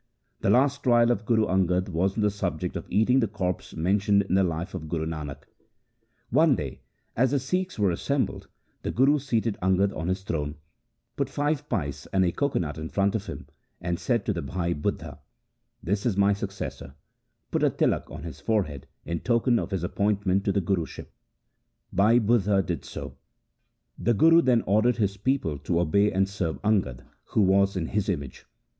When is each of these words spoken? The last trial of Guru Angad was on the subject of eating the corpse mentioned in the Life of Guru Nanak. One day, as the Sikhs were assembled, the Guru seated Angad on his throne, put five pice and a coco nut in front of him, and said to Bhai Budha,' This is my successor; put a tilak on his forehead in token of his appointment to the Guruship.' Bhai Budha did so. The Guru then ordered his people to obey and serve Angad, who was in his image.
The 0.39 0.49
last 0.49 0.81
trial 0.81 1.11
of 1.11 1.27
Guru 1.27 1.45
Angad 1.45 1.89
was 1.89 2.15
on 2.17 2.23
the 2.23 2.31
subject 2.31 2.75
of 2.75 2.87
eating 2.89 3.19
the 3.19 3.27
corpse 3.27 3.75
mentioned 3.75 4.23
in 4.23 4.33
the 4.33 4.43
Life 4.43 4.73
of 4.73 4.89
Guru 4.89 5.05
Nanak. 5.05 5.43
One 6.31 6.55
day, 6.55 6.81
as 7.15 7.29
the 7.29 7.39
Sikhs 7.39 7.77
were 7.77 7.91
assembled, 7.91 8.47
the 8.81 8.89
Guru 8.89 9.19
seated 9.19 9.59
Angad 9.61 9.93
on 9.95 10.07
his 10.07 10.23
throne, 10.23 10.55
put 11.15 11.29
five 11.29 11.69
pice 11.69 12.07
and 12.07 12.25
a 12.25 12.31
coco 12.31 12.57
nut 12.57 12.79
in 12.79 12.89
front 12.89 13.13
of 13.13 13.27
him, 13.27 13.45
and 13.79 13.99
said 13.99 14.25
to 14.25 14.33
Bhai 14.41 14.73
Budha,' 14.73 15.19
This 15.83 16.07
is 16.07 16.17
my 16.17 16.33
successor; 16.33 16.95
put 17.51 17.61
a 17.61 17.69
tilak 17.69 18.09
on 18.09 18.23
his 18.23 18.39
forehead 18.39 18.87
in 19.05 19.19
token 19.19 19.59
of 19.59 19.69
his 19.69 19.83
appointment 19.83 20.43
to 20.45 20.51
the 20.51 20.61
Guruship.' 20.61 21.13
Bhai 21.93 22.19
Budha 22.19 22.65
did 22.65 22.83
so. 22.85 23.17
The 23.99 24.15
Guru 24.15 24.41
then 24.41 24.63
ordered 24.63 24.97
his 24.97 25.17
people 25.17 25.59
to 25.59 25.79
obey 25.79 26.11
and 26.11 26.27
serve 26.27 26.59
Angad, 26.63 27.03
who 27.25 27.41
was 27.43 27.77
in 27.77 27.89
his 27.89 28.09
image. 28.09 28.47